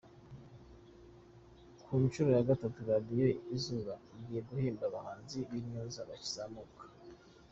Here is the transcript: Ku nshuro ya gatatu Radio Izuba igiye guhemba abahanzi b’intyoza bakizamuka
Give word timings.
Ku 1.83 1.93
nshuro 2.03 2.29
ya 2.37 2.47
gatatu 2.49 2.79
Radio 2.91 3.27
Izuba 3.55 3.93
igiye 4.15 4.41
guhemba 4.47 4.83
abahanzi 4.89 5.37
b’intyoza 5.47 6.01
bakizamuka 6.09 6.83